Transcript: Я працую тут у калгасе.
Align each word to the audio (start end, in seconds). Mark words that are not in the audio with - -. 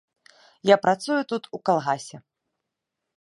Я 0.69 0.77
працую 0.85 1.19
тут 1.33 1.43
у 1.57 1.61
калгасе. 1.71 2.17